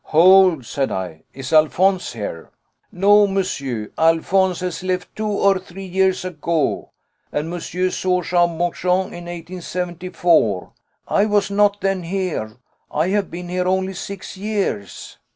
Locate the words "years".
5.85-6.25, 14.35-15.19